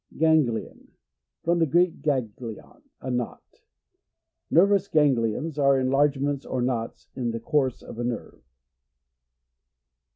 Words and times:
Ganglion.— 0.17 0.87
From 1.43 1.59
the 1.59 1.67
Greek, 1.67 2.01
gagg 2.01 2.31
lion, 2.41 2.81
a 3.01 3.11
knot. 3.11 3.61
Nervous 4.49 4.87
ganglions 4.87 5.59
are 5.59 5.79
enlargements 5.79 6.43
or 6.43 6.59
knots 6.59 7.07
in 7.15 7.29
the 7.29 7.39
course 7.39 7.83
of 7.83 7.99
a 7.99 8.03
nerve. 8.03 8.41